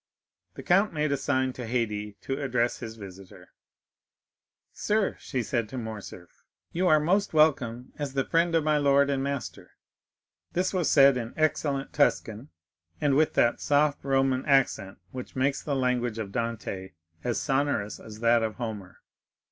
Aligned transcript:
The 0.55 0.63
count 0.63 0.93
made 0.93 1.11
a 1.11 1.15
sign 1.15 1.53
to 1.53 1.67
Haydée 1.67 2.15
to 2.21 2.41
address 2.41 2.79
his 2.79 2.95
visitor. 2.95 3.51
"Sir," 4.73 5.15
she 5.19 5.43
said 5.43 5.69
to 5.69 5.77
Morcerf, 5.77 6.43
"you 6.71 6.87
are 6.87 6.99
most 6.99 7.35
welcome 7.35 7.93
as 7.99 8.13
the 8.13 8.25
friend 8.25 8.55
of 8.55 8.63
my 8.63 8.79
lord 8.79 9.11
and 9.11 9.21
master." 9.21 9.73
This 10.53 10.73
was 10.73 10.89
said 10.89 11.17
in 11.17 11.35
excellent 11.37 11.93
Tuscan, 11.93 12.49
and 12.99 13.13
with 13.13 13.35
that 13.35 13.61
soft 13.61 14.03
Roman 14.03 14.43
accent 14.47 14.97
which 15.11 15.35
makes 15.35 15.61
the 15.61 15.75
language 15.75 16.17
of 16.17 16.31
Dante 16.31 16.93
as 17.23 17.39
sonorous 17.39 17.99
as 17.99 18.21
that 18.21 18.41
of 18.41 18.55
Homer. 18.55 19.01